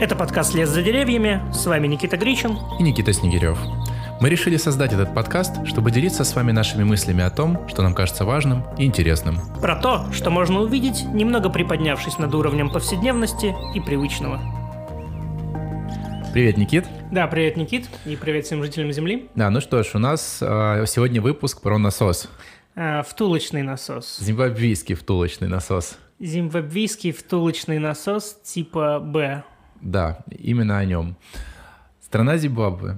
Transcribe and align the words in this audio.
Это 0.00 0.16
подкаст 0.16 0.54
«Лес 0.54 0.70
за 0.70 0.82
деревьями». 0.82 1.42
С 1.52 1.66
вами 1.66 1.86
Никита 1.86 2.16
Гричин. 2.16 2.56
И 2.78 2.82
Никита 2.82 3.12
Снегирев. 3.12 3.58
Мы 4.18 4.30
решили 4.30 4.56
создать 4.56 4.94
этот 4.94 5.14
подкаст, 5.14 5.66
чтобы 5.66 5.90
делиться 5.90 6.24
с 6.24 6.34
вами 6.34 6.52
нашими 6.52 6.84
мыслями 6.84 7.22
о 7.22 7.28
том, 7.28 7.68
что 7.68 7.82
нам 7.82 7.92
кажется 7.92 8.24
важным 8.24 8.64
и 8.78 8.86
интересным. 8.86 9.36
Про 9.60 9.76
то, 9.76 10.10
что 10.14 10.30
можно 10.30 10.60
увидеть, 10.60 11.04
немного 11.04 11.50
приподнявшись 11.50 12.16
над 12.16 12.34
уровнем 12.34 12.70
повседневности 12.70 13.54
и 13.74 13.80
привычного. 13.80 14.40
Привет, 16.32 16.56
Никит. 16.56 16.86
Да, 17.12 17.26
привет, 17.26 17.58
Никит, 17.58 17.90
и 18.06 18.16
привет 18.16 18.46
всем 18.46 18.62
жителям 18.62 18.90
Земли. 18.92 19.28
Да, 19.34 19.50
ну 19.50 19.60
что 19.60 19.82
ж, 19.82 19.90
у 19.92 19.98
нас 19.98 20.38
э, 20.40 20.84
сегодня 20.86 21.20
выпуск 21.20 21.60
про 21.60 21.76
насос. 21.76 22.26
Э, 22.74 23.02
втулочный 23.02 23.62
насос. 23.62 24.16
Зимбабвийский 24.18 24.94
втулочный 24.94 25.48
насос. 25.48 25.98
Зимбабвийский 26.18 27.12
втулочный 27.12 27.78
насос 27.78 28.38
типа 28.42 28.98
Б. 28.98 29.44
Да, 29.80 30.20
именно 30.30 30.78
о 30.78 30.84
нем. 30.84 31.16
Страна 32.00 32.36
Зимбабве. 32.36 32.96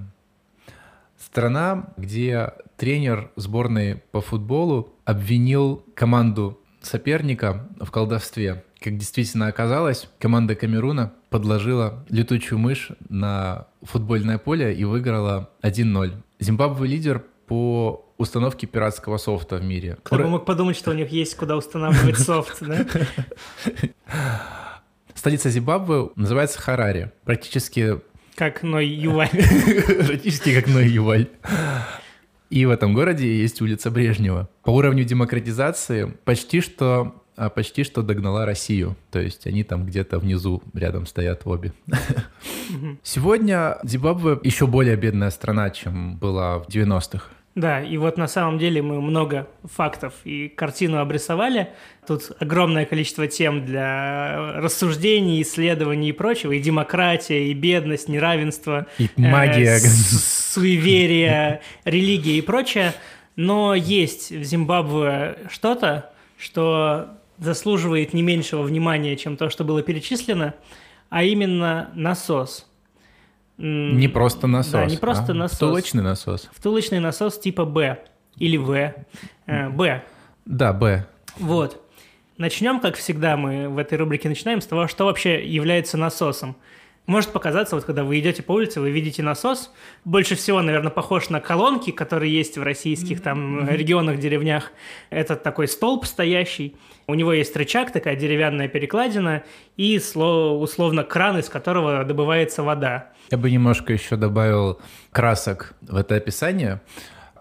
Страна, 1.18 1.88
где 1.96 2.52
тренер 2.76 3.30
сборной 3.36 4.02
по 4.10 4.20
футболу 4.20 4.92
обвинил 5.04 5.84
команду 5.94 6.58
соперника 6.80 7.68
в 7.80 7.90
колдовстве. 7.90 8.64
Как 8.80 8.96
действительно 8.96 9.46
оказалось, 9.46 10.08
команда 10.18 10.56
Камеруна 10.56 11.12
подложила 11.30 12.04
летучую 12.08 12.58
мышь 12.58 12.90
на 13.08 13.68
футбольное 13.82 14.38
поле 14.38 14.74
и 14.74 14.84
выиграла 14.84 15.50
1-0. 15.62 16.14
Зимбабве 16.40 16.88
лидер 16.88 17.24
по 17.46 18.04
установке 18.18 18.66
пиратского 18.66 19.18
софта 19.18 19.56
в 19.56 19.64
мире. 19.64 19.98
Кто 20.02 20.16
бы 20.16 20.28
мог 20.28 20.44
подумать, 20.44 20.76
что 20.76 20.90
у 20.90 20.94
них 20.94 21.10
есть 21.10 21.36
куда 21.36 21.56
устанавливать 21.56 22.18
софт, 22.18 22.58
да? 22.60 22.84
Столица 25.14 25.50
Зимбабве 25.50 26.10
называется 26.16 26.60
Харари. 26.60 27.12
Практически... 27.24 28.00
Как 28.34 28.62
Ной 28.62 28.86
Юваль. 28.86 29.28
Практически 30.06 30.54
как 30.54 30.66
Ной 30.66 30.88
Юваль. 30.88 31.28
И 32.50 32.66
в 32.66 32.70
этом 32.70 32.94
городе 32.94 33.40
есть 33.40 33.60
улица 33.62 33.90
Брежнева. 33.90 34.48
По 34.62 34.70
уровню 34.70 35.04
демократизации 35.04 36.14
почти 36.24 36.60
что 36.60 37.22
а 37.34 37.48
почти 37.48 37.82
что 37.82 38.02
догнала 38.02 38.44
Россию. 38.44 38.96
То 39.10 39.18
есть 39.18 39.46
они 39.46 39.64
там 39.64 39.86
где-то 39.86 40.18
внизу 40.18 40.62
рядом 40.74 41.06
стоят 41.06 41.42
обе. 41.46 41.72
Сегодня 43.02 43.78
Зимбабве 43.84 44.38
еще 44.42 44.66
более 44.66 44.96
бедная 44.96 45.30
страна, 45.30 45.70
чем 45.70 46.18
была 46.18 46.58
в 46.58 46.68
90-х. 46.68 47.24
Да, 47.54 47.82
и 47.82 47.98
вот 47.98 48.16
на 48.16 48.28
самом 48.28 48.58
деле 48.58 48.80
мы 48.80 49.02
много 49.02 49.46
фактов 49.64 50.14
и 50.24 50.48
картину 50.48 51.00
обрисовали. 51.00 51.68
Тут 52.06 52.32
огромное 52.40 52.86
количество 52.86 53.26
тем 53.26 53.66
для 53.66 54.54
рассуждений, 54.54 55.42
исследований 55.42 56.08
и 56.08 56.12
прочего. 56.12 56.52
И 56.52 56.60
демократия, 56.60 57.48
и 57.48 57.52
бедность, 57.52 58.08
неравенство. 58.08 58.86
И 58.96 59.10
магия. 59.16 59.76
Э, 59.76 59.80
суеверие, 59.80 61.60
религия 61.84 62.38
и 62.38 62.40
прочее. 62.40 62.94
Но 63.36 63.74
есть 63.74 64.30
в 64.30 64.42
Зимбабве 64.44 65.36
что-то, 65.50 66.10
что 66.38 67.18
заслуживает 67.36 68.14
не 68.14 68.22
меньшего 68.22 68.62
внимания, 68.62 69.14
чем 69.16 69.36
то, 69.36 69.50
что 69.50 69.64
было 69.64 69.82
перечислено, 69.82 70.54
а 71.10 71.22
именно 71.22 71.90
насос– 71.94 72.66
не 73.58 74.08
просто 74.08 74.46
насос. 74.46 74.72
Да, 74.72 74.86
не 74.86 74.96
просто 74.96 75.32
а? 75.32 75.34
насос. 75.34 75.56
Втулочный 75.56 76.02
насос. 76.02 76.48
Втулочный 76.52 77.00
насос 77.00 77.38
типа 77.38 77.64
Б 77.64 77.98
или 78.36 78.56
В. 78.56 78.94
Э, 79.46 79.68
Б. 79.68 80.02
Да, 80.44 80.72
Б. 80.72 81.06
Вот. 81.38 81.80
Начнем, 82.38 82.80
как 82.80 82.96
всегда, 82.96 83.36
мы 83.36 83.68
в 83.68 83.78
этой 83.78 83.98
рубрике 83.98 84.28
начинаем 84.28 84.60
с 84.60 84.66
того, 84.66 84.88
что 84.88 85.04
вообще 85.04 85.46
является 85.46 85.96
насосом. 85.96 86.56
Может 87.06 87.32
показаться, 87.32 87.74
вот 87.74 87.84
когда 87.84 88.04
вы 88.04 88.20
идете 88.20 88.44
по 88.44 88.52
улице, 88.52 88.80
вы 88.80 88.92
видите 88.92 89.24
насос, 89.24 89.72
больше 90.04 90.36
всего, 90.36 90.62
наверное, 90.62 90.92
похож 90.92 91.30
на 91.30 91.40
колонки, 91.40 91.90
которые 91.90 92.32
есть 92.32 92.56
в 92.56 92.62
российских 92.62 93.20
там 93.20 93.68
регионах, 93.68 94.20
деревнях. 94.20 94.70
Это 95.10 95.34
такой 95.34 95.66
столб 95.66 96.06
стоящий, 96.06 96.76
у 97.08 97.14
него 97.14 97.32
есть 97.32 97.56
рычаг, 97.56 97.92
такая 97.92 98.14
деревянная 98.14 98.68
перекладина 98.68 99.42
и 99.76 99.98
условно 99.98 101.02
кран, 101.02 101.40
из 101.40 101.48
которого 101.48 102.04
добывается 102.04 102.62
вода. 102.62 103.10
Я 103.32 103.36
бы 103.36 103.50
немножко 103.50 103.92
еще 103.92 104.14
добавил 104.14 104.80
красок 105.10 105.74
в 105.80 105.96
это 105.96 106.14
описание. 106.14 106.80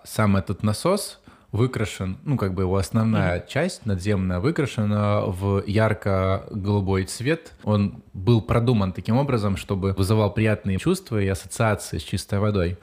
Сам 0.03 0.38
этот 0.38 0.63
насос 0.63 1.21
выкрашен, 1.51 2.17
ну, 2.23 2.38
как 2.38 2.53
бы 2.53 2.63
его 2.63 2.78
основная 2.78 3.39
mm-hmm. 3.39 3.47
часть 3.47 3.85
надземная 3.85 4.39
выкрашена 4.39 5.22
в 5.25 5.63
ярко-голубой 5.66 7.06
цвет. 7.06 7.53
Он 7.63 8.03
был 8.13 8.41
продуман 8.41 8.94
таким 8.94 9.17
образом, 9.17 9.57
чтобы 9.57 9.94
вызывал 9.94 10.34
приятные 10.34 10.78
чувства 10.78 11.22
и 11.22 11.28
ассоциации 11.28 11.97
с 11.97 12.03
чистой 12.03 12.39
водой. 12.39 12.78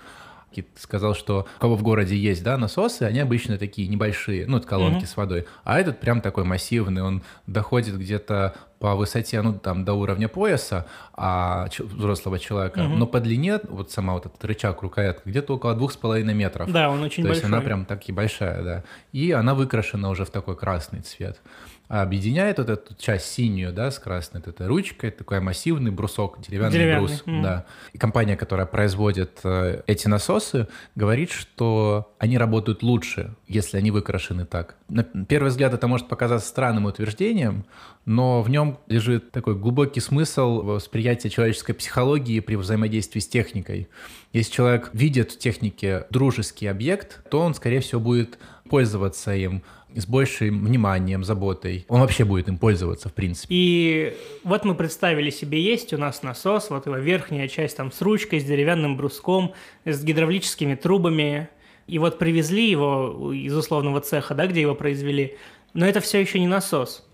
Кит 0.55 0.69
сказал, 0.77 1.15
что 1.15 1.47
у 1.59 1.61
кого 1.61 1.77
в 1.77 1.83
городе 1.83 2.17
есть, 2.17 2.43
да, 2.43 2.57
насосы, 2.57 3.03
они 3.03 3.21
обычно 3.21 3.59
такие 3.59 3.87
небольшие, 3.87 4.47
ну, 4.47 4.61
колонки 4.61 5.05
mm-hmm. 5.05 5.07
с 5.07 5.17
водой, 5.17 5.47
а 5.65 5.79
этот 5.79 6.01
прям 6.01 6.21
такой 6.23 6.45
массивный, 6.45 7.03
он 7.03 7.23
доходит 7.47 7.99
где-то 7.99 8.55
по 8.79 8.95
высоте, 8.95 9.43
ну, 9.43 9.55
там, 9.55 9.85
до 9.85 9.95
уровня 9.95 10.29
пояса 10.29 10.87
а, 11.13 11.69
взрослого 11.79 12.39
человека, 12.39 12.81
mm-hmm. 12.81 12.97
но 12.97 13.07
по 13.07 13.21
длине, 13.21 13.61
вот 13.69 13.91
сама 13.91 14.15
вот 14.15 14.27
этот 14.27 14.45
рычаг, 14.45 14.83
рукоятка, 14.83 15.29
где-то 15.29 15.55
около 15.55 15.75
двух 15.75 15.93
с 15.93 15.97
половиной 15.97 16.35
метров. 16.35 16.71
Да, 16.71 16.91
он 16.91 17.03
очень 17.03 17.23
То 17.23 17.29
большой. 17.29 17.43
есть 17.45 17.53
она 17.53 17.61
прям 17.61 17.85
таки 17.85 18.13
большая, 18.13 18.63
да. 18.63 18.85
И 19.13 19.33
она 19.33 19.55
выкрашена 19.55 20.09
уже 20.11 20.25
в 20.25 20.31
такой 20.31 20.57
красный 20.57 21.01
цвет 21.01 21.41
объединяет 21.89 22.59
вот 22.59 22.69
эту 22.69 22.95
часть 22.95 23.33
синюю, 23.33 23.73
да, 23.73 23.91
с 23.91 23.99
красной, 23.99 24.43
это 24.45 24.69
ручкой, 24.69 25.11
такой 25.11 25.41
массивный 25.41 25.91
брусок, 25.91 26.39
деревянный, 26.41 26.73
деревянный. 26.73 27.07
брус, 27.07 27.23
mm. 27.25 27.43
да. 27.43 27.65
И 27.93 27.99
компания, 27.99 28.37
которая 28.37 28.67
производит 28.67 29.41
э, 29.43 29.83
эти 29.87 30.07
насосы, 30.07 30.69
говорит, 30.95 31.31
что 31.31 32.15
они 32.19 32.37
работают 32.37 32.83
лучше, 32.83 33.35
если 33.47 33.79
они 33.79 33.91
выкрашены 33.91 34.45
так. 34.45 34.77
На 34.89 35.03
первый 35.05 35.49
взгляд 35.49 35.75
это 35.75 35.87
может 35.87 36.09
показаться 36.09 36.49
странным 36.49 36.87
утверждением, 36.87 37.67
но 38.07 38.41
в 38.41 38.49
нем 38.49 38.79
лежит 38.87 39.31
такой 39.33 39.55
глубокий 39.55 40.01
смысл 40.01 40.63
восприятия 40.63 41.29
человеческой 41.29 41.75
психологии 41.75 42.41
при 42.41 42.55
взаимодействии 42.55 43.21
с 43.21 43.29
техникой. 43.29 43.89
Если 44.33 44.51
человек 44.51 44.89
видит 44.95 45.33
в 45.33 45.39
технике 45.39 46.07
дружеский 46.09 46.67
объект, 46.67 47.23
то 47.31 47.41
он, 47.41 47.55
скорее 47.55 47.81
всего, 47.81 48.01
будет 48.01 48.39
пользоваться 48.71 49.35
им, 49.35 49.63
с 49.95 50.07
большим 50.07 50.65
вниманием, 50.65 51.25
заботой. 51.25 51.85
Он 51.89 52.01
вообще 52.01 52.25
будет 52.25 52.49
им 52.49 52.59
пользоваться, 52.59 53.09
в 53.09 53.15
принципе. 53.15 53.55
И 53.55 54.17
вот 54.45 54.65
мы 54.65 54.75
представили 54.75 55.31
себе, 55.31 55.63
есть 55.63 55.93
у 55.93 55.99
нас 55.99 56.23
насос, 56.23 56.71
вот 56.71 56.87
его 56.87 56.97
верхняя 56.97 57.49
часть 57.49 57.77
там 57.77 57.91
с 57.91 58.01
ручкой, 58.01 58.41
с 58.41 58.45
деревянным 58.45 58.97
бруском, 58.97 59.53
с 59.85 60.03
гидравлическими 60.03 60.75
трубами. 60.75 61.49
И 61.89 61.99
вот 61.99 62.19
привезли 62.19 62.71
его 62.71 63.33
из 63.33 63.57
условного 63.57 64.01
цеха, 64.01 64.35
да, 64.35 64.47
где 64.47 64.61
его 64.61 64.75
произвели. 64.75 65.37
Но 65.73 65.87
это 65.87 66.01
все 66.01 66.21
еще 66.21 66.39
не 66.39 66.47
насос. 66.47 67.05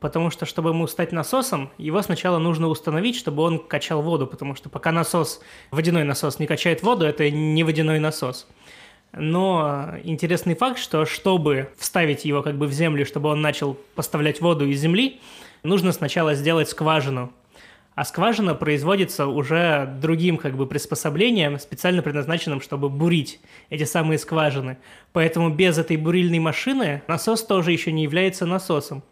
Потому 0.00 0.30
что, 0.30 0.46
чтобы 0.46 0.70
ему 0.70 0.86
стать 0.86 1.10
насосом, 1.10 1.70
его 1.78 2.00
сначала 2.02 2.38
нужно 2.38 2.68
установить, 2.68 3.16
чтобы 3.16 3.42
он 3.42 3.58
качал 3.58 4.02
воду, 4.02 4.26
потому 4.26 4.54
что 4.54 4.68
пока 4.68 4.92
насос, 4.92 5.40
водяной 5.70 6.04
насос 6.04 6.38
не 6.38 6.46
качает 6.46 6.82
воду, 6.82 7.06
это 7.06 7.28
не 7.30 7.64
водяной 7.64 7.98
насос. 7.98 8.46
Но 9.12 9.94
интересный 10.04 10.54
факт, 10.54 10.78
что 10.78 11.06
чтобы 11.06 11.70
вставить 11.78 12.24
его 12.24 12.42
как 12.42 12.56
бы 12.56 12.66
в 12.66 12.72
землю, 12.72 13.04
чтобы 13.04 13.30
он 13.30 13.40
начал 13.40 13.76
поставлять 13.94 14.40
воду 14.40 14.66
из 14.66 14.78
земли, 14.80 15.18
нужно 15.62 15.92
сначала 15.92 16.34
сделать 16.34 16.68
скважину. 16.68 17.32
А 18.00 18.04
скважина 18.06 18.54
производится 18.54 19.26
уже 19.26 19.84
другим 20.00 20.38
как 20.38 20.56
бы 20.56 20.66
приспособлением, 20.66 21.58
специально 21.58 22.00
предназначенным, 22.00 22.62
чтобы 22.62 22.88
бурить 22.88 23.42
эти 23.68 23.84
самые 23.84 24.18
скважины. 24.18 24.78
Поэтому 25.12 25.50
без 25.50 25.76
этой 25.76 25.98
бурильной 25.98 26.38
машины 26.38 27.02
насос 27.08 27.44
тоже 27.44 27.72
еще 27.72 27.92
не 27.92 28.04
является 28.04 28.46
насосом. 28.46 29.02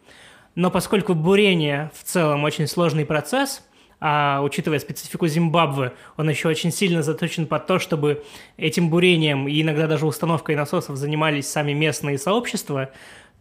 Но 0.55 0.71
поскольку 0.71 1.13
бурение 1.13 1.91
в 1.95 2.03
целом 2.03 2.45
очень 2.45 2.67
сложный 2.67 3.05
процесс– 3.05 3.63
а 4.01 4.43
учитывая 4.43 4.79
специфику 4.79 5.27
Зимбабве, 5.27 5.93
он 6.17 6.31
еще 6.31 6.49
очень 6.49 6.71
сильно 6.71 7.03
заточен 7.03 7.47
под 7.47 7.67
то, 7.67 7.79
чтобы 7.81 8.25
этим 8.57 8.91
бурением 8.91 9.49
и 9.49 9.61
иногда 9.61 9.89
даже 9.89 10.07
установкой 10.07 10.55
насосов 10.55 10.97
занимались 10.97 11.49
сами 11.49 11.73
местные 11.73 12.17
сообщества, 12.17 12.91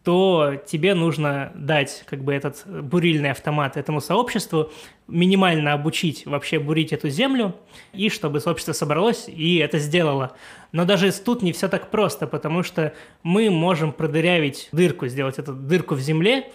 то 0.07 0.56
тебе 0.65 0.94
нужно 0.94 1.51
дать 1.54 2.06
как 2.06 2.24
бы 2.24 2.33
этот 2.33 2.63
бурильный 2.65 3.31
автомат 3.31 3.75
этому 3.75 4.00
сообществу, 4.00 4.71
минимально 5.09 5.74
обучить 5.74 6.25
вообще 6.25 6.59
бурить 6.59 6.94
эту 6.94 7.09
землю, 7.09 7.54
и 7.92 8.07
чтобы 8.07 8.39
сообщество 8.39 8.71
собралось 8.71 9.27
и 9.27 9.57
это 9.57 9.80
сделало. 9.80 10.31
Но 10.71 10.86
даже 10.86 11.12
тут 11.12 11.42
не 11.42 11.51
все 11.51 11.68
так 11.68 11.92
просто, 11.92 12.25
потому 12.25 12.63
что 12.63 12.94
мы 13.21 13.50
можем 13.50 13.92
продырявить 13.92 14.69
дырку, 14.71 15.07
сделать 15.07 15.39
эту 15.39 15.51
дырку 15.51 15.95
в 15.95 16.00
земле 16.00 16.53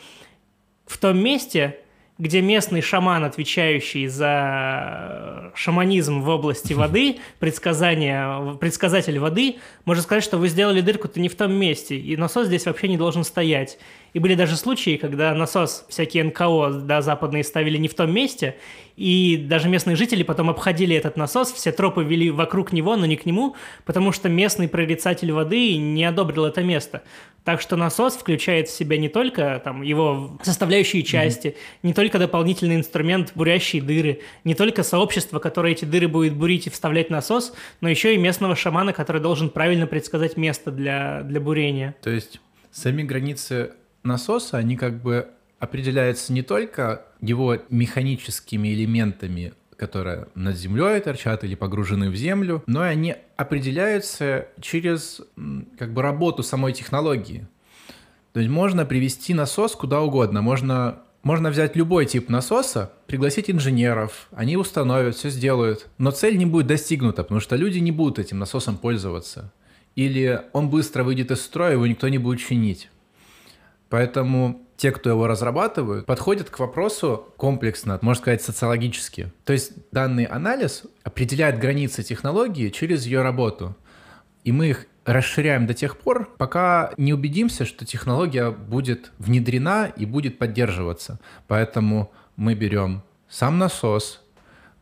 в 0.87 0.97
том 0.97 1.23
месте, 1.23 1.79
где 2.23 2.41
местный 2.41 2.83
шаман, 2.83 3.25
отвечающий 3.25 4.07
за 4.07 5.51
шаманизм 5.57 6.21
в 6.21 6.29
области 6.29 6.73
воды, 6.73 7.19
предсказание, 7.41 8.57
предсказатель 8.61 9.19
воды, 9.19 9.57
может 9.85 10.05
сказать, 10.05 10.23
что 10.23 10.39
вы 10.39 10.47
сделали 10.47 10.83
дырку-то 10.83 11.19
не 11.19 11.29
в 11.29 11.35
том 11.35 11.53
месте, 11.53 11.99
и 11.99 12.17
насос 12.17 12.47
здесь 12.47 12.67
вообще 12.67 12.87
не 12.87 12.97
должен 12.97 13.25
стоять. 13.25 13.77
И 14.13 14.21
были 14.21 14.37
даже 14.37 14.57
случаи, 14.57 14.99
когда 14.99 15.35
насос 15.35 15.85
всякие 15.89 16.23
НКО 16.23 16.83
да, 16.85 17.03
западные 17.03 17.43
ставили 17.43 17.77
не 17.77 17.89
в 17.89 17.95
том 17.95 18.15
месте, 18.15 18.55
и 18.97 19.37
даже 19.37 19.69
местные 19.69 19.97
жители 19.97 20.23
потом 20.23 20.49
обходили 20.49 20.95
этот 20.95 21.17
насос, 21.17 21.51
все 21.51 21.73
тропы 21.73 22.05
вели 22.05 22.31
вокруг 22.31 22.73
него, 22.73 22.95
но 22.95 23.05
не 23.05 23.17
к 23.17 23.27
нему, 23.27 23.57
потому 23.85 24.13
что 24.13 24.29
местный 24.29 24.69
прорицатель 24.69 25.33
воды 25.33 25.77
не 25.77 26.05
одобрил 26.05 26.45
это 26.45 26.63
место. 26.63 27.03
Так 27.45 27.61
что 27.61 27.77
насос 27.77 28.15
включает 28.15 28.69
в 28.69 28.73
себя 28.73 28.97
не 28.97 29.09
только 29.09 29.61
там, 29.65 29.83
его 29.83 30.39
составляющие 30.43 31.03
части, 31.03 31.49
mm-hmm. 31.49 31.79
не 31.83 31.95
только 31.95 32.19
дополнительный 32.19 32.77
инструмент, 32.77 33.33
бурящие 33.35 33.83
дыры, 33.83 34.21
не 34.45 34.55
только 34.55 34.85
сообщество, 34.85 35.41
которое 35.41 35.73
эти 35.73 35.85
дыры 35.85 36.07
будет 36.07 36.35
бурить 36.35 36.69
и 36.69 36.71
вставлять 36.71 37.11
насос, 37.11 37.53
но 37.81 37.89
еще 37.89 38.15
и 38.15 38.19
местного 38.19 38.55
шамана, 38.55 38.93
который 38.93 39.21
должен 39.21 39.51
правильно 39.51 39.87
предсказать 39.87 40.37
место 40.37 40.71
для, 40.71 41.23
для 41.23 41.41
бурения. 41.41 41.97
То 42.03 42.11
есть 42.11 42.41
сами 42.71 43.03
границы 43.03 43.73
насоса, 44.05 44.59
они 44.59 44.77
как 44.77 45.03
бы 45.03 45.29
определяются 45.59 46.33
не 46.33 46.43
только 46.43 47.07
его 47.21 47.59
механическими 47.71 48.73
элементами, 48.75 49.53
которые 49.83 50.29
над 50.37 50.57
землей 50.57 51.01
торчат 51.01 51.43
или 51.43 51.57
погружены 51.57 52.09
в 52.09 52.15
землю, 52.15 52.63
но 52.69 52.83
они 52.83 53.17
определяются 53.37 54.47
через 54.61 55.21
как 55.77 55.93
бы 55.93 56.03
работу 56.03 56.45
самой 56.45 56.73
технологии. 56.73 57.49
То 58.33 58.39
есть 58.39 58.49
можно 58.49 58.87
привести 58.87 59.35
насос 59.35 59.75
куда 59.75 60.01
угодно, 60.01 60.41
можно 60.41 61.01
можно 61.25 61.51
взять 61.51 61.75
любой 61.75 62.07
тип 62.07 62.29
насоса, 62.29 62.93
пригласить 63.09 63.51
инженеров, 63.51 64.29
они 64.31 64.57
установят, 64.57 65.17
все 65.17 65.31
сделают, 65.31 65.89
но 65.99 66.13
цель 66.13 66.39
не 66.39 66.47
будет 66.47 66.69
достигнута, 66.69 67.25
потому 67.25 67.41
что 67.41 67.57
люди 67.57 67.81
не 67.81 67.91
будут 67.91 68.21
этим 68.21 68.39
насосом 68.39 68.77
пользоваться. 68.77 69.53
Или 69.97 70.43
он 70.53 70.71
быстро 70.71 71.03
выйдет 71.03 71.33
из 71.33 71.41
строя, 71.43 71.73
его 71.73 71.89
никто 71.89 72.09
не 72.09 72.19
будет 72.19 72.39
чинить. 72.39 72.89
Поэтому 73.89 74.63
те, 74.83 74.91
кто 74.91 75.11
его 75.11 75.29
разрабатывают, 75.29 76.07
подходят 76.07 76.51
к 76.51 76.59
вопросу 76.59 77.29
комплексно, 77.37 78.01
можно 78.03 78.21
сказать, 78.21 78.43
социологически. 78.43 79.31
То 79.45 79.53
есть 79.53 79.75
данный 79.93 80.25
анализ 80.25 80.83
определяет 81.05 81.61
границы 81.61 82.03
технологии 82.03 82.69
через 82.69 83.07
ее 83.07 83.23
работу. 83.23 83.77
И 84.43 84.51
мы 84.51 84.71
их 84.71 84.87
расширяем 85.05 85.69
до 85.69 85.75
тех 85.75 85.97
пор, 85.99 86.29
пока 86.37 86.93
не 86.97 87.15
убедимся, 87.15 87.65
что 87.65 87.85
технология 87.85 88.51
будет 88.51 89.13
внедрена 89.19 89.87
и 89.87 90.05
будет 90.05 90.39
поддерживаться. 90.39 91.21
Поэтому 91.47 92.11
мы 92.35 92.55
берем 92.55 93.05
сам 93.29 93.59
насос, 93.59 94.21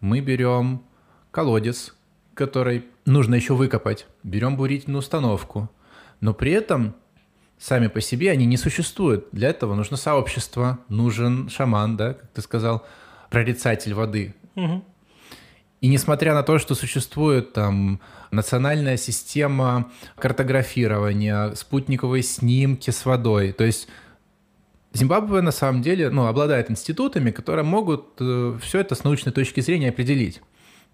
мы 0.00 0.20
берем 0.20 0.82
колодец, 1.30 1.94
который 2.32 2.86
нужно 3.04 3.34
еще 3.34 3.52
выкопать, 3.52 4.06
берем 4.22 4.56
бурительную 4.56 5.00
установку, 5.00 5.68
но 6.20 6.32
при 6.32 6.52
этом 6.52 6.94
сами 7.60 7.86
по 7.86 8.00
себе 8.00 8.30
они 8.30 8.46
не 8.46 8.56
существуют. 8.56 9.28
Для 9.32 9.50
этого 9.50 9.74
нужно 9.74 9.96
сообщество, 9.96 10.80
нужен 10.88 11.48
шаман, 11.48 11.96
да, 11.96 12.14
как 12.14 12.30
ты 12.30 12.40
сказал, 12.40 12.86
прорицатель 13.30 13.94
воды. 13.94 14.34
Угу. 14.56 14.84
И 15.82 15.88
несмотря 15.88 16.34
на 16.34 16.42
то, 16.42 16.58
что 16.58 16.74
существует 16.74 17.52
там 17.52 18.00
национальная 18.30 18.96
система 18.96 19.90
картографирования, 20.16 21.54
спутниковые 21.54 22.22
снимки 22.22 22.90
с 22.90 23.04
водой, 23.04 23.52
то 23.52 23.64
есть 23.64 23.88
Зимбабве 24.92 25.40
на 25.40 25.52
самом 25.52 25.82
деле 25.82 26.10
ну, 26.10 26.26
обладает 26.26 26.70
институтами, 26.70 27.30
которые 27.30 27.64
могут 27.64 28.16
э, 28.18 28.58
все 28.60 28.80
это 28.80 28.96
с 28.96 29.04
научной 29.04 29.32
точки 29.32 29.60
зрения 29.60 29.90
определить. 29.90 30.40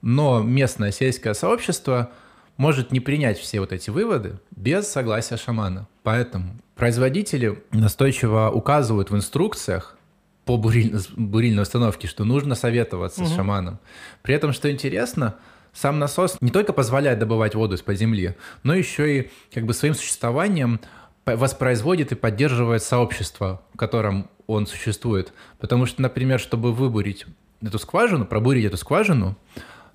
Но 0.02 0.42
местное 0.42 0.92
сельское 0.92 1.32
сообщество– 1.32 2.10
может 2.56 2.92
не 2.92 3.00
принять 3.00 3.38
все 3.38 3.60
вот 3.60 3.72
эти 3.72 3.90
выводы 3.90 4.38
без 4.50 4.88
согласия 4.88 5.36
шамана. 5.36 5.88
Поэтому 6.06 6.54
производители 6.76 7.64
настойчиво 7.72 8.48
указывают 8.50 9.10
в 9.10 9.16
инструкциях 9.16 9.96
по 10.44 10.56
буриль... 10.56 10.96
бурильной 11.16 11.64
установке, 11.64 12.06
что 12.06 12.22
нужно 12.22 12.54
советоваться 12.54 13.22
угу. 13.22 13.28
с 13.28 13.34
шаманом. 13.34 13.80
При 14.22 14.32
этом, 14.32 14.52
что 14.52 14.70
интересно, 14.70 15.34
сам 15.72 15.98
насос 15.98 16.36
не 16.40 16.52
только 16.52 16.72
позволяет 16.72 17.18
добывать 17.18 17.56
воду 17.56 17.74
из-под 17.74 17.98
земли, 17.98 18.36
но 18.62 18.72
еще 18.72 19.18
и 19.18 19.30
как 19.52 19.66
бы 19.66 19.74
своим 19.74 19.94
существованием 19.96 20.78
воспроизводит 21.24 22.12
и 22.12 22.14
поддерживает 22.14 22.84
сообщество, 22.84 23.62
в 23.74 23.76
котором 23.76 24.30
он 24.46 24.68
существует. 24.68 25.32
Потому 25.58 25.86
что, 25.86 26.00
например, 26.02 26.38
чтобы 26.38 26.72
выбурить 26.72 27.26
эту 27.60 27.80
скважину, 27.80 28.26
пробурить 28.26 28.64
эту 28.64 28.76
скважину, 28.76 29.36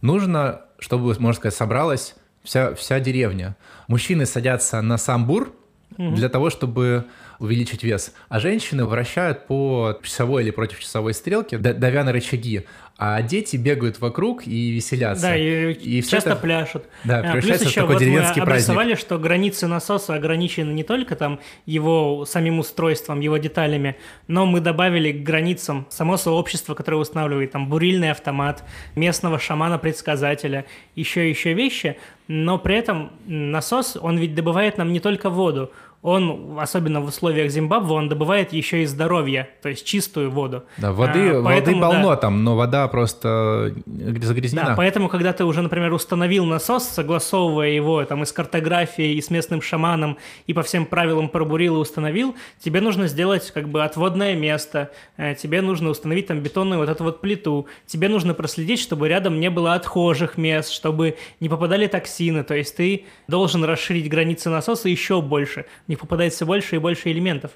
нужно, 0.01 0.63
чтобы, 0.77 1.15
можно 1.19 1.39
сказать, 1.39 1.55
собралось 1.57 2.15
вся, 2.43 2.75
вся 2.75 2.99
деревня. 2.99 3.55
Мужчины 3.87 4.25
садятся 4.25 4.81
на 4.81 4.97
сам 4.97 5.25
бур 5.25 5.53
для 5.97 6.29
того, 6.29 6.49
чтобы 6.49 7.05
увеличить 7.41 7.83
вес, 7.83 8.13
а 8.29 8.39
женщины 8.39 8.85
вращают 8.85 9.47
по 9.47 9.99
часовой 10.03 10.43
или 10.43 10.51
против 10.51 10.79
часовой 10.79 11.13
стрелке, 11.13 11.57
давя 11.57 12.03
на 12.03 12.11
рычаги 12.11 12.65
а 13.03 13.23
дети 13.23 13.55
бегают 13.55 13.99
вокруг 13.99 14.45
и 14.45 14.69
веселятся. 14.69 15.23
Да, 15.23 15.35
и, 15.35 15.73
и 15.73 16.03
часто 16.03 16.31
это, 16.31 16.39
пляшут. 16.39 16.83
Да, 17.03 17.17
а, 17.17 17.21
превращается 17.23 17.63
Плюс 17.63 17.71
еще 17.71 17.81
в 17.81 17.83
такой 17.83 17.95
вот 17.95 17.99
деревенский 17.99 18.41
мы 18.43 18.47
обрисовали, 18.47 18.93
что 18.93 19.17
границы 19.17 19.65
насоса 19.65 20.13
ограничены 20.13 20.71
не 20.71 20.83
только 20.83 21.15
там 21.15 21.39
его 21.65 22.25
самим 22.25 22.59
устройством, 22.59 23.19
его 23.19 23.37
деталями, 23.37 23.95
но 24.27 24.45
мы 24.45 24.59
добавили 24.59 25.11
к 25.11 25.23
границам 25.23 25.87
само 25.89 26.15
сообщество, 26.15 26.75
которое 26.75 26.97
устанавливает 26.97 27.51
там 27.51 27.69
бурильный 27.69 28.11
автомат, 28.11 28.63
местного 28.95 29.39
шамана-предсказателя, 29.39 30.65
еще 30.95 31.27
еще 31.27 31.53
вещи, 31.53 31.97
но 32.27 32.59
при 32.59 32.75
этом 32.75 33.13
насос, 33.25 33.97
он 33.99 34.19
ведь 34.19 34.35
добывает 34.35 34.77
нам 34.77 34.93
не 34.93 34.99
только 34.99 35.31
воду, 35.31 35.71
он, 36.03 36.57
особенно 36.59 36.99
в 36.99 37.05
условиях 37.05 37.51
Зимбабве, 37.51 37.93
он 37.93 38.09
добывает 38.09 38.53
еще 38.53 38.81
и 38.81 38.85
здоровье, 38.85 39.49
то 39.61 39.69
есть 39.69 39.85
чистую 39.85 40.31
воду. 40.31 40.63
Да, 40.77 40.91
воды, 40.91 41.29
а, 41.29 41.43
поэтому, 41.43 41.79
воды 41.79 41.93
полно 41.93 42.09
да, 42.09 42.15
там, 42.15 42.43
но 42.43 42.55
вода 42.55 42.87
просто 42.87 43.75
загрязнена. 43.85 44.69
Да, 44.69 44.75
поэтому, 44.75 45.09
когда 45.09 45.31
ты 45.31 45.45
уже, 45.45 45.61
например, 45.61 45.93
установил 45.93 46.45
насос, 46.45 46.89
согласовывая 46.89 47.69
его 47.69 48.03
там 48.05 48.23
и 48.23 48.25
с 48.25 48.31
картографией, 48.31 49.15
и 49.15 49.21
с 49.21 49.29
местным 49.29 49.61
шаманом, 49.61 50.17
и 50.47 50.53
по 50.53 50.63
всем 50.63 50.87
правилам 50.87 51.29
пробурил 51.29 51.75
и 51.75 51.79
установил, 51.79 52.35
тебе 52.59 52.81
нужно 52.81 53.07
сделать 53.07 53.51
как 53.51 53.69
бы 53.69 53.83
отводное 53.83 54.35
место, 54.35 54.89
э, 55.17 55.35
тебе 55.35 55.61
нужно 55.61 55.91
установить 55.91 56.25
там 56.27 56.39
бетонную 56.39 56.79
вот 56.79 56.89
эту 56.89 57.03
вот 57.03 57.21
плиту, 57.21 57.67
тебе 57.85 58.09
нужно 58.09 58.33
проследить, 58.33 58.79
чтобы 58.79 59.07
рядом 59.07 59.39
не 59.39 59.51
было 59.51 59.75
отхожих 59.75 60.35
мест, 60.37 60.71
чтобы 60.71 61.17
не 61.39 61.47
попадали 61.47 61.85
токсины, 61.85 62.43
то 62.43 62.55
есть 62.55 62.75
ты 62.75 63.05
должен 63.27 63.63
расширить 63.63 64.09
границы 64.09 64.49
насоса 64.49 64.89
еще 64.89 65.21
больше, 65.21 65.65
них 65.91 65.99
попадает 65.99 66.33
все 66.33 66.45
больше 66.45 66.75
и 66.75 66.79
больше 66.79 67.11
элементов. 67.11 67.51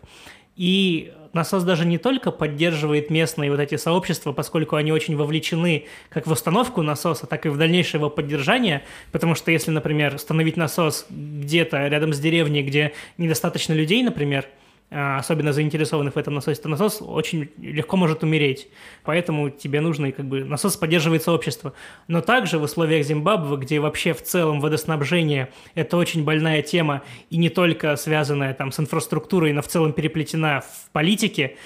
И 0.55 1.11
насос 1.33 1.63
даже 1.63 1.85
не 1.85 1.97
только 1.97 2.31
поддерживает 2.31 3.09
местные 3.09 3.51
вот 3.51 3.59
эти 3.59 3.75
сообщества, 3.75 4.31
поскольку 4.31 4.77
они 4.77 4.91
очень 4.93 5.17
вовлечены 5.17 5.85
как 6.09 6.27
в 6.27 6.31
установку 6.31 6.81
насоса, 6.81 7.27
так 7.27 7.45
и 7.45 7.49
в 7.49 7.57
дальнейшее 7.57 7.99
его 7.99 8.09
поддержание, 8.09 8.83
потому 9.11 9.35
что 9.35 9.51
если, 9.51 9.71
например, 9.71 10.15
установить 10.15 10.55
насос 10.55 11.07
где-то 11.09 11.87
рядом 11.87 12.13
с 12.13 12.19
деревней, 12.19 12.63
где 12.63 12.93
недостаточно 13.17 13.73
людей, 13.73 14.01
например, 14.01 14.45
особенно 14.95 15.51
заинтересованных 15.51 16.15
в 16.15 16.17
этом 16.17 16.35
насосе, 16.35 16.61
то 16.61 16.69
насос 16.69 17.01
очень 17.01 17.49
легко 17.57 17.97
может 17.97 18.23
умереть. 18.23 18.69
Поэтому 19.03 19.49
тебе 19.49 19.81
нужно, 19.81 20.11
как 20.11 20.25
бы, 20.25 20.45
насос 20.45 20.77
поддерживает 20.77 21.21
сообщество. 21.21 21.73
Но 22.07 22.21
также 22.21 22.59
в 22.59 22.63
условиях 22.63 23.05
Зимбабве, 23.05 23.57
где 23.57 23.79
вообще 23.79 24.13
в 24.13 24.23
целом 24.23 24.61
водоснабжение– 24.61 25.49
это 25.75 25.97
очень 25.97 26.23
больная 26.23 26.61
тема, 26.61 27.01
и 27.29 27.37
не 27.37 27.49
только 27.49 27.97
связанная 27.97 28.53
там 28.53 28.71
с 28.71 28.79
инфраструктурой, 28.79 29.51
но 29.51 29.61
в 29.61 29.67
целом 29.67 29.91
переплетена 29.91 30.61
в 30.61 30.91
политике, 30.91 31.57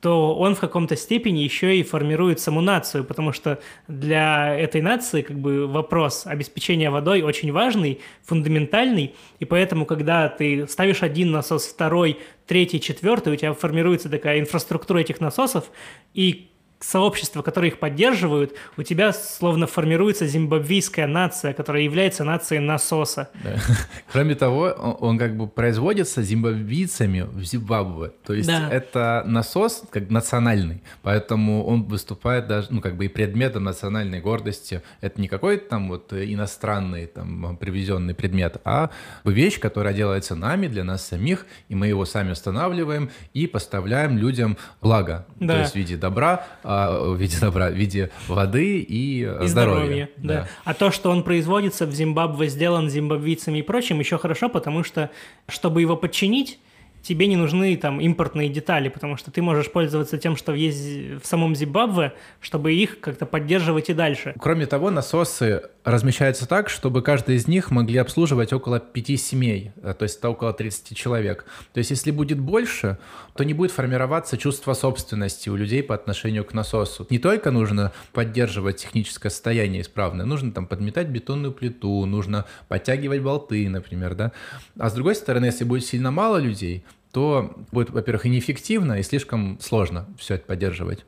то 0.00 0.34
он 0.36 0.54
в 0.54 0.60
каком-то 0.60 0.96
степени 0.96 1.40
еще 1.40 1.76
и 1.76 1.82
формирует 1.82 2.38
саму 2.40 2.60
нацию, 2.60 3.04
потому 3.04 3.32
что 3.32 3.58
для 3.88 4.56
этой 4.56 4.80
нации 4.80 5.22
как 5.22 5.38
бы 5.38 5.66
вопрос 5.66 6.26
обеспечения 6.26 6.90
водой 6.90 7.22
очень 7.22 7.52
важный, 7.52 8.00
фундаментальный, 8.24 9.14
и 9.40 9.44
поэтому, 9.44 9.86
когда 9.86 10.28
ты 10.28 10.68
ставишь 10.68 11.02
один 11.02 11.32
насос, 11.32 11.66
второй, 11.66 12.18
третий, 12.46 12.80
четвертый, 12.80 13.32
у 13.32 13.36
тебя 13.36 13.52
формируется 13.54 14.08
такая 14.08 14.38
инфраструктура 14.40 14.98
этих 14.98 15.20
насосов, 15.20 15.70
и 16.14 16.47
сообщества, 16.80 17.42
которые 17.42 17.72
их 17.72 17.78
поддерживают, 17.78 18.54
у 18.76 18.82
тебя 18.82 19.12
словно 19.12 19.66
формируется 19.66 20.26
зимбабвийская 20.26 21.06
нация, 21.06 21.52
которая 21.52 21.82
является 21.82 22.24
нацией 22.24 22.60
насоса. 22.60 23.30
Да. 23.42 23.56
Кроме 24.12 24.34
того, 24.34 24.74
он, 24.78 24.96
он 25.00 25.18
как 25.18 25.36
бы 25.36 25.48
производится 25.48 26.22
зимбабвийцами 26.22 27.22
в 27.22 27.42
Зимбабве. 27.42 28.12
То 28.24 28.32
есть 28.32 28.48
да. 28.48 28.68
это 28.70 29.24
насос 29.26 29.82
как 29.90 30.10
национальный, 30.10 30.82
поэтому 31.02 31.64
он 31.66 31.84
выступает 31.84 32.46
даже, 32.46 32.68
ну, 32.70 32.80
как 32.80 32.96
бы 32.96 33.06
и 33.06 33.08
предметом 33.08 33.64
национальной 33.64 34.20
гордости. 34.20 34.82
Это 35.00 35.20
не 35.20 35.28
какой-то 35.28 35.68
там 35.68 35.88
вот 35.88 36.12
иностранный, 36.12 37.06
там, 37.06 37.56
привезенный 37.56 38.14
предмет, 38.14 38.60
а 38.64 38.90
вещь, 39.24 39.58
которая 39.58 39.94
делается 39.94 40.34
нами, 40.34 40.68
для 40.68 40.84
нас 40.84 41.06
самих, 41.06 41.46
и 41.68 41.74
мы 41.74 41.88
его 41.88 42.04
сами 42.04 42.32
устанавливаем 42.32 43.10
и 43.34 43.46
поставляем 43.46 44.16
людям 44.18 44.56
благо, 44.80 45.26
да. 45.40 45.54
то 45.54 45.60
есть 45.60 45.72
в 45.72 45.76
виде 45.76 45.96
добра, 45.96 46.46
в 46.68 47.16
виде 47.16 47.36
добра, 47.40 47.70
в 47.70 47.74
виде 47.74 48.10
воды 48.26 48.80
и, 48.80 49.20
и 49.20 49.46
здоровья. 49.46 49.48
здоровья 49.48 50.08
да. 50.18 50.34
да. 50.34 50.48
А 50.64 50.74
то, 50.74 50.90
что 50.90 51.10
он 51.10 51.22
производится 51.22 51.86
в 51.86 51.92
Зимбабве, 51.92 52.48
сделан 52.48 52.90
зимбабвийцами 52.90 53.58
и 53.58 53.62
прочим, 53.62 53.98
еще 54.00 54.18
хорошо, 54.18 54.48
потому 54.48 54.84
что, 54.84 55.10
чтобы 55.48 55.80
его 55.80 55.96
подчинить, 55.96 56.58
тебе 57.02 57.26
не 57.26 57.36
нужны 57.36 57.76
там 57.76 58.00
импортные 58.00 58.48
детали, 58.48 58.88
потому 58.88 59.16
что 59.16 59.30
ты 59.30 59.40
можешь 59.40 59.70
пользоваться 59.70 60.18
тем, 60.18 60.36
что 60.36 60.52
есть 60.54 61.22
в 61.22 61.26
самом 61.26 61.54
Зимбабве, 61.54 62.12
чтобы 62.40 62.74
их 62.74 63.00
как-то 63.00 63.24
поддерживать 63.24 63.88
и 63.88 63.94
дальше. 63.94 64.34
Кроме 64.38 64.66
того, 64.66 64.90
насосы 64.90 65.62
размещаются 65.90 66.46
так, 66.46 66.68
чтобы 66.68 67.02
каждый 67.02 67.36
из 67.36 67.48
них 67.48 67.70
могли 67.70 67.98
обслуживать 67.98 68.52
около 68.52 68.78
пяти 68.78 69.16
семей, 69.16 69.72
э, 69.82 69.94
то 69.98 70.02
есть 70.02 70.18
это 70.18 70.28
около 70.28 70.52
30 70.52 70.96
человек. 70.96 71.46
То 71.72 71.78
есть 71.78 71.90
если 71.90 72.10
будет 72.10 72.38
больше, 72.38 72.98
то 73.34 73.44
не 73.44 73.54
будет 73.54 73.70
формироваться 73.70 74.36
чувство 74.36 74.74
собственности 74.74 75.48
у 75.48 75.56
людей 75.56 75.82
по 75.82 75.94
отношению 75.94 76.44
к 76.44 76.52
насосу. 76.52 77.06
Не 77.10 77.18
только 77.18 77.50
нужно 77.50 77.92
поддерживать 78.12 78.76
техническое 78.76 79.30
состояние 79.30 79.82
исправное, 79.82 80.26
нужно 80.26 80.52
там 80.52 80.66
подметать 80.66 81.08
бетонную 81.08 81.52
плиту, 81.52 82.04
нужно 82.04 82.44
подтягивать 82.68 83.22
болты, 83.22 83.68
например, 83.68 84.14
да. 84.14 84.32
А 84.78 84.90
с 84.90 84.92
другой 84.92 85.14
стороны, 85.14 85.46
если 85.46 85.64
будет 85.64 85.86
сильно 85.86 86.10
мало 86.10 86.36
людей, 86.36 86.84
то 87.12 87.54
будет, 87.72 87.90
во-первых, 87.90 88.26
и 88.26 88.28
неэффективно, 88.28 88.98
и 88.98 89.02
слишком 89.02 89.58
сложно 89.60 90.06
все 90.18 90.34
это 90.34 90.44
поддерживать. 90.46 91.04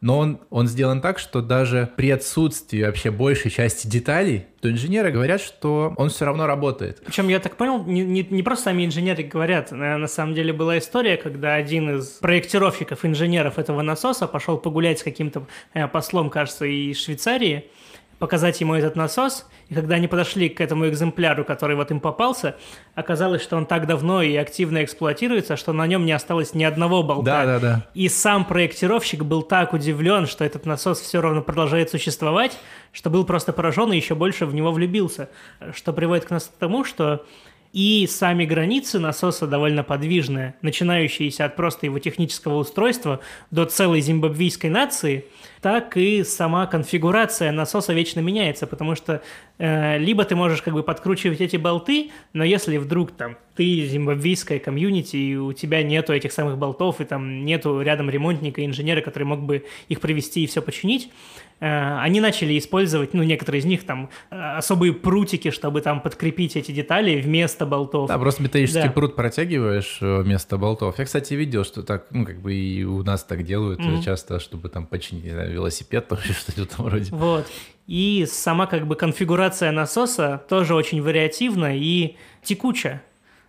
Но 0.00 0.18
он, 0.18 0.40
он 0.50 0.68
сделан 0.68 1.00
так, 1.00 1.18
что 1.18 1.40
даже 1.40 1.90
при 1.96 2.10
отсутствии 2.10 2.84
вообще 2.84 3.10
большей 3.10 3.50
части 3.50 3.88
деталей, 3.88 4.46
то 4.60 4.70
инженеры 4.70 5.10
говорят, 5.10 5.40
что 5.40 5.92
он 5.96 6.08
все 6.08 6.24
равно 6.24 6.46
работает. 6.46 7.02
Причем, 7.04 7.28
я 7.28 7.40
так 7.40 7.56
понял, 7.56 7.84
не, 7.84 8.04
не, 8.04 8.22
не 8.30 8.42
просто 8.44 8.66
сами 8.66 8.86
инженеры 8.86 9.24
говорят. 9.24 9.72
На 9.72 10.06
самом 10.06 10.34
деле 10.34 10.52
была 10.52 10.78
история, 10.78 11.16
когда 11.16 11.54
один 11.54 11.98
из 11.98 12.06
проектировщиков, 12.06 13.04
инженеров 13.04 13.58
этого 13.58 13.82
насоса 13.82 14.28
пошел 14.28 14.58
погулять 14.58 15.00
с 15.00 15.02
каким-то 15.02 15.46
э, 15.74 15.88
послом, 15.88 16.30
кажется, 16.30 16.64
из 16.64 17.02
Швейцарии, 17.02 17.68
показать 18.18 18.60
ему 18.60 18.74
этот 18.74 18.96
насос, 18.96 19.46
и 19.68 19.74
когда 19.74 19.96
они 19.96 20.08
подошли 20.08 20.48
к 20.48 20.60
этому 20.60 20.88
экземпляру, 20.88 21.44
который 21.44 21.76
вот 21.76 21.90
им 21.90 22.00
попался, 22.00 22.56
оказалось, 22.94 23.42
что 23.42 23.56
он 23.56 23.66
так 23.66 23.86
давно 23.86 24.22
и 24.22 24.34
активно 24.34 24.84
эксплуатируется, 24.84 25.56
что 25.56 25.72
на 25.72 25.86
нем 25.86 26.04
не 26.04 26.12
осталось 26.12 26.54
ни 26.54 26.64
одного 26.64 27.02
болта. 27.02 27.24
Да, 27.24 27.46
да, 27.46 27.58
да. 27.58 27.86
И 27.94 28.08
сам 28.08 28.44
проектировщик 28.44 29.22
был 29.22 29.42
так 29.42 29.72
удивлен, 29.72 30.26
что 30.26 30.44
этот 30.44 30.66
насос 30.66 31.00
все 31.00 31.20
равно 31.20 31.42
продолжает 31.42 31.90
существовать, 31.90 32.58
что 32.92 33.10
был 33.10 33.24
просто 33.24 33.52
поражен 33.52 33.92
и 33.92 33.96
еще 33.96 34.14
больше 34.14 34.46
в 34.46 34.54
него 34.54 34.72
влюбился. 34.72 35.28
Что 35.72 35.92
приводит 35.92 36.24
к 36.24 36.40
тому, 36.58 36.84
что 36.84 37.24
и 37.72 38.08
сами 38.10 38.46
границы 38.46 38.98
насоса 38.98 39.46
довольно 39.46 39.84
подвижные, 39.84 40.54
начинающиеся 40.62 41.44
от 41.44 41.54
просто 41.54 41.86
его 41.86 41.98
технического 41.98 42.56
устройства 42.56 43.20
до 43.50 43.66
целой 43.66 44.00
зимбабвийской 44.00 44.70
нации– 44.70 45.26
так 45.60 45.96
и 45.96 46.24
сама 46.24 46.66
конфигурация 46.66 47.52
насоса 47.52 47.92
вечно 47.92 48.20
меняется, 48.20 48.66
потому 48.66 48.94
что 48.94 49.22
э, 49.58 49.98
либо 49.98 50.24
ты 50.24 50.34
можешь 50.36 50.62
как 50.62 50.74
бы 50.74 50.82
подкручивать 50.82 51.40
эти 51.40 51.56
болты, 51.56 52.10
но 52.32 52.44
если 52.44 52.76
вдруг 52.76 53.12
там 53.12 53.36
ты 53.58 53.86
зимбабвийская 53.86 54.60
комьюнити, 54.60 55.16
и 55.16 55.36
у 55.36 55.52
тебя 55.52 55.82
нету 55.82 56.12
этих 56.12 56.30
самых 56.30 56.58
болтов, 56.58 57.00
и 57.00 57.04
там 57.04 57.44
нету 57.44 57.80
рядом 57.80 58.08
ремонтника, 58.08 58.64
инженера, 58.64 59.00
который 59.00 59.24
мог 59.24 59.42
бы 59.42 59.64
их 59.88 60.00
привести 60.00 60.44
и 60.44 60.46
все 60.46 60.62
починить, 60.62 61.10
э, 61.58 61.98
они 61.98 62.20
начали 62.20 62.56
использовать, 62.56 63.14
ну, 63.14 63.24
некоторые 63.24 63.58
из 63.58 63.64
них 63.64 63.82
там 63.82 64.10
особые 64.30 64.92
прутики, 64.92 65.50
чтобы 65.50 65.80
там 65.80 66.00
подкрепить 66.00 66.54
эти 66.54 66.70
детали 66.70 67.20
вместо 67.20 67.66
болтов. 67.66 68.08
Да, 68.08 68.16
просто 68.18 68.44
металлический 68.44 68.82
да. 68.82 68.92
прут 68.92 69.16
протягиваешь 69.16 69.98
э, 70.02 70.22
вместо 70.22 70.56
болтов. 70.56 70.96
Я, 70.96 71.04
кстати, 71.04 71.34
видел, 71.34 71.64
что 71.64 71.82
так, 71.82 72.06
ну, 72.12 72.24
как 72.24 72.40
бы 72.40 72.54
и 72.54 72.84
у 72.84 73.02
нас 73.02 73.24
так 73.24 73.42
делают 73.42 73.80
mm-hmm. 73.80 74.02
часто, 74.04 74.38
чтобы 74.38 74.68
там 74.68 74.86
починить 74.86 75.24
велосипед, 75.48 76.10
что-то 76.22 76.52
в 76.52 76.58
этом 76.58 76.88
роде. 76.88 77.10
Вот. 77.12 77.46
И 77.86 78.26
сама 78.30 78.66
как 78.66 78.86
бы 78.86 78.96
конфигурация 78.96 79.72
насоса 79.72 80.42
тоже 80.48 80.74
очень 80.74 81.02
вариативна 81.02 81.76
и 81.76 82.16
текучая. 82.42 83.02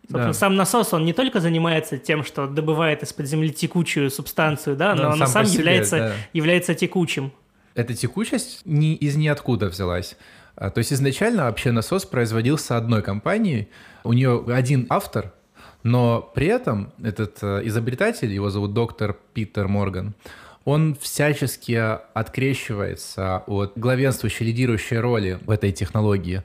Собственно, 0.03 0.27
да. 0.27 0.33
сам 0.33 0.55
насос, 0.55 0.93
он 0.93 1.05
не 1.05 1.13
только 1.13 1.39
занимается 1.39 1.99
тем, 1.99 2.23
что 2.23 2.47
добывает 2.47 3.03
из-под 3.03 3.27
земли 3.27 3.51
текучую 3.51 4.09
субстанцию, 4.09 4.75
да, 4.75 4.95
но, 4.95 5.03
но 5.03 5.09
он 5.09 5.17
сам, 5.19 5.27
сам 5.27 5.45
себе, 5.45 5.59
является, 5.59 5.97
да. 5.97 6.13
является 6.33 6.73
текучим. 6.73 7.31
Эта 7.75 7.93
текучесть 7.93 8.61
не 8.65 8.95
из 8.95 9.15
ниоткуда 9.15 9.67
взялась. 9.67 10.17
А, 10.55 10.71
то 10.71 10.79
есть 10.79 10.91
изначально 10.91 11.43
вообще 11.43 11.71
насос 11.71 12.05
производился 12.05 12.75
одной 12.75 13.03
компанией, 13.03 13.69
у 14.03 14.13
нее 14.13 14.43
один 14.47 14.87
автор, 14.89 15.31
но 15.83 16.21
при 16.33 16.47
этом 16.47 16.91
этот 17.01 17.37
э, 17.41 17.61
изобретатель, 17.65 18.31
его 18.31 18.49
зовут 18.49 18.73
доктор 18.73 19.15
Питер 19.33 19.67
Морган, 19.67 20.15
он 20.69 20.95
всячески 20.99 21.73
открещивается 22.13 23.43
от 23.47 23.73
главенствующей, 23.75 24.45
лидирующей 24.45 24.97
роли 24.97 25.39
в 25.45 25.49
этой 25.49 25.71
технологии. 25.71 26.43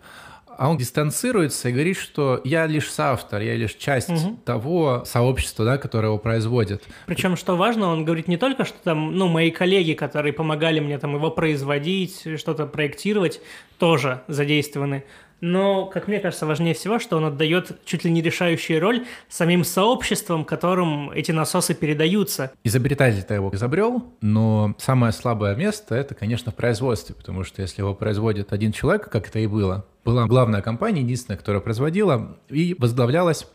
А 0.57 0.71
он 0.71 0.79
дистанцируется 0.79 1.69
и 1.69 1.73
говорит, 1.73 1.99
что 1.99 2.41
я 2.45 2.67
лишь 2.67 2.91
соавтор, 2.91 3.43
я 3.43 3.57
лишь 3.57 3.75
часть 3.75 4.11
угу. 4.11 4.39
того 4.45 5.03
сообщества, 5.05 5.65
да, 5.65 5.79
которое 5.79 6.09
его 6.09 6.19
производит. 6.19 6.85
Причем, 7.07 7.37
что 7.37 7.57
важно, 7.57 7.89
он 7.89 8.05
говорит 8.05 8.29
не 8.29 8.37
только, 8.37 8.65
что 8.65 8.77
там, 8.83 9.17
ну, 9.17 9.29
мои 9.29 9.51
коллеги, 9.51 9.95
которые 9.95 10.33
помогали 10.33 10.79
мне 10.81 10.99
там 10.99 11.17
его 11.17 11.31
производить, 11.31 12.39
что-то 12.39 12.67
проектировать, 12.67 13.41
тоже 13.79 14.23
задействованы, 14.29 15.05
но, 15.45 15.85
как 15.85 16.09
мне 16.09 16.21
кажется, 16.21 16.47
важнее 16.47 16.73
всего, 16.73 16.99
что 16.99 17.19
он 17.19 17.27
отдает 17.27 17.79
чуть 17.85 18.03
ли 18.03 18.11
не 18.11 18.23
решающую 18.23 18.81
роль 18.81 19.05
самим 19.29 19.63
сообществам, 19.63 20.43
которым 20.43 21.11
эти 21.11 21.33
насосы 21.33 21.75
передаются. 21.75 22.51
Изобретатель-то 22.65 23.35
его 23.35 23.51
изобрел, 23.53 24.03
но 24.23 24.75
самое 24.79 25.13
слабое 25.13 25.55
место– 25.55 25.95
это, 25.97 26.15
конечно, 26.15 26.51
в 26.51 26.55
производстве, 26.55 27.15
потому 27.15 27.45
что 27.45 27.61
если 27.61 27.83
его 27.83 27.95
производит 27.95 28.55
один 28.55 28.73
человек, 28.73 29.11
как 29.11 29.29
это 29.29 29.39
и 29.39 29.47
было, 29.47 29.85
была 30.03 30.25
главная 30.27 30.63
компания, 30.63 31.03
единственная, 31.03 31.37
которая 31.37 31.61
производила, 31.61 32.39
и 32.49 32.75
возглавлялась 32.79 33.47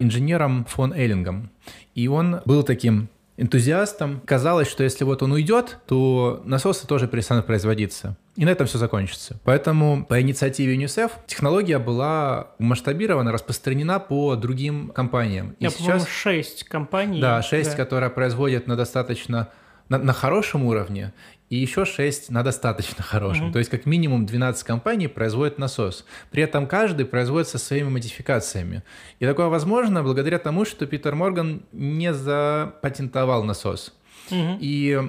инженером 0.00 0.64
фон 0.64 0.92
Эллингом. 0.92 1.50
И 1.94 2.08
он 2.08 2.40
был 2.44 2.64
таким 2.64 3.08
энтузиастом. 3.40 4.20
Казалось, 4.26 4.68
что 4.68 4.84
если 4.84 5.04
вот 5.04 5.22
он 5.22 5.32
уйдет, 5.32 5.78
то 5.86 6.42
насосы 6.44 6.86
тоже 6.86 7.08
перестанут 7.08 7.46
производиться. 7.46 8.16
И 8.36 8.44
на 8.44 8.50
этом 8.50 8.66
все 8.66 8.78
закончится. 8.78 9.40
Поэтому 9.44 10.04
по 10.04 10.20
инициативе 10.20 10.74
ЮНИСЕФ 10.74 11.12
технология 11.26 11.78
была 11.78 12.48
масштабирована, 12.58 13.32
распространена 13.32 13.98
по 13.98 14.36
другим 14.36 14.90
компаниям. 14.90 15.56
И 15.58 15.64
Я, 15.64 15.70
сейчас 15.70 16.06
6 16.06 16.64
компаний. 16.64 17.20
Да, 17.20 17.42
6, 17.42 17.70
да. 17.70 17.76
которые 17.76 18.10
производят 18.10 18.66
на 18.66 18.76
достаточно 18.76 19.48
на, 19.88 19.98
на 19.98 20.12
хорошем 20.12 20.64
уровне 20.64 21.12
и 21.50 21.56
еще 21.56 21.84
6 21.84 22.30
на 22.30 22.42
достаточно 22.42 23.02
хорошем. 23.02 23.48
Mm-hmm. 23.48 23.52
То 23.52 23.58
есть 23.58 23.70
как 23.70 23.84
минимум 23.84 24.24
12 24.24 24.62
компаний 24.62 25.08
производят 25.08 25.58
насос. 25.58 26.06
При 26.30 26.44
этом 26.44 26.66
каждый 26.66 27.04
производит 27.04 27.48
со 27.48 27.58
своими 27.58 27.88
модификациями. 27.88 28.84
И 29.18 29.26
такое 29.26 29.48
возможно 29.48 30.02
благодаря 30.02 30.38
тому, 30.38 30.64
что 30.64 30.86
Питер 30.86 31.16
Морган 31.16 31.62
не 31.72 32.14
запатентовал 32.14 33.42
насос. 33.42 33.92
Mm-hmm. 34.30 34.58
И 34.60 35.00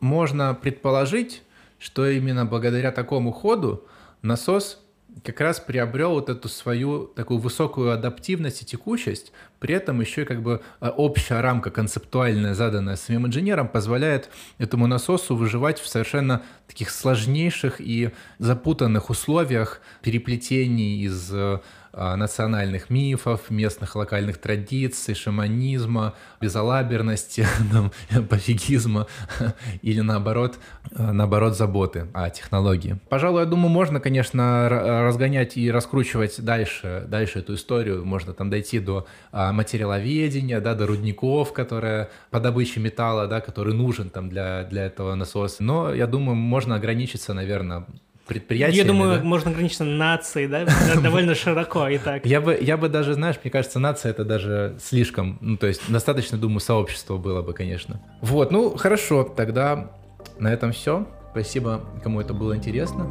можно 0.00 0.54
предположить, 0.54 1.42
что 1.78 2.08
именно 2.08 2.46
благодаря 2.46 2.90
такому 2.90 3.30
ходу 3.30 3.84
насос 4.22 4.82
как 5.22 5.40
раз 5.40 5.60
приобрел 5.60 6.10
вот 6.10 6.28
эту 6.28 6.48
свою 6.48 7.06
такую 7.06 7.40
высокую 7.40 7.92
адаптивность 7.92 8.62
и 8.62 8.66
текучесть, 8.66 9.32
при 9.58 9.74
этом 9.74 10.00
еще 10.00 10.22
и 10.22 10.24
как 10.24 10.42
бы 10.42 10.62
а, 10.80 10.90
общая 10.90 11.40
рамка 11.40 11.70
концептуальная, 11.70 12.54
заданная 12.54 12.96
самим 12.96 13.26
инженером, 13.26 13.68
позволяет 13.68 14.28
этому 14.58 14.86
насосу 14.86 15.34
выживать 15.34 15.78
в 15.80 15.88
совершенно 15.88 16.42
таких 16.66 16.90
сложнейших 16.90 17.80
и 17.80 18.10
запутанных 18.38 19.08
условиях 19.10 19.80
переплетений 20.02 21.04
из 21.04 21.32
э, 21.32 21.60
национальных 21.96 22.90
мифов, 22.90 23.50
местных 23.50 23.96
локальных 23.96 24.38
традиций, 24.38 25.14
шаманизма, 25.14 26.14
безалаберности, 26.40 27.46
пофигизма 28.30 29.06
или 29.82 30.00
наоборот, 30.00 30.58
а, 30.94 31.12
наоборот 31.12 31.56
заботы 31.56 32.08
о 32.12 32.30
технологии. 32.30 32.98
Пожалуй, 33.08 33.40
я 33.40 33.46
думаю, 33.46 33.68
можно, 33.68 34.00
конечно, 34.00 34.68
разгонять 34.68 35.56
и 35.56 35.70
раскручивать 35.70 36.40
дальше, 36.42 37.04
дальше 37.08 37.40
эту 37.40 37.54
историю. 37.54 38.04
Можно 38.04 38.32
там 38.32 38.50
дойти 38.50 38.78
до 38.78 39.06
а, 39.32 39.52
материаловедения, 39.52 40.60
да, 40.60 40.74
до 40.74 40.86
рудников, 40.86 41.52
которые 41.52 42.10
по 42.30 42.40
добыче 42.40 42.80
металла, 42.80 43.26
да, 43.26 43.40
который 43.40 43.74
нужен 43.74 44.10
там 44.10 44.28
для, 44.28 44.64
для 44.64 44.84
этого 44.84 45.14
насоса. 45.14 45.62
Но 45.62 45.94
я 45.94 46.06
думаю, 46.06 46.36
можно 46.36 46.76
ограничиться, 46.76 47.34
наверное, 47.34 47.86
предприятиями. 48.26 48.76
Я 48.76 48.84
думаю, 48.84 49.18
да? 49.18 49.24
можно 49.24 49.50
ограничиться 49.50 49.84
нацией, 49.84 50.48
да, 50.48 50.66
довольно 51.02 51.34
широко 51.34 51.88
и 51.88 51.98
так. 51.98 52.26
Я 52.26 52.40
бы, 52.40 52.58
я 52.60 52.76
бы 52.76 52.88
даже, 52.88 53.14
знаешь, 53.14 53.36
мне 53.42 53.50
кажется, 53.50 53.78
нация 53.78 54.10
это 54.10 54.24
даже 54.24 54.76
слишком, 54.82 55.38
ну, 55.40 55.56
то 55.56 55.66
есть 55.66 55.82
достаточно, 55.90 56.38
думаю, 56.38 56.60
сообщество 56.60 57.16
было 57.16 57.42
бы, 57.42 57.52
конечно. 57.52 58.00
Вот, 58.20 58.50
ну, 58.50 58.76
хорошо, 58.76 59.24
тогда 59.24 59.90
на 60.38 60.52
этом 60.52 60.72
все. 60.72 61.06
Спасибо, 61.32 61.84
кому 62.02 62.20
это 62.20 62.32
было 62.32 62.56
интересно. 62.56 63.06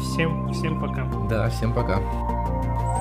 Всем, 0.00 0.52
всем 0.52 0.80
пока. 0.80 1.10
Да, 1.30 1.48
всем 1.48 1.72
пока. 1.72 2.41